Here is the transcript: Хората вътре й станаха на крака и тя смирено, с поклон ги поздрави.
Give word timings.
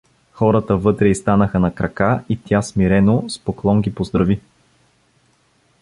Хората 0.31 0.77
вътре 0.77 1.07
й 1.09 1.15
станаха 1.15 1.59
на 1.59 1.75
крака 1.75 2.23
и 2.29 2.39
тя 2.45 2.61
смирено, 2.61 3.29
с 3.29 3.39
поклон 3.39 3.81
ги 3.81 3.95
поздрави. 3.95 4.39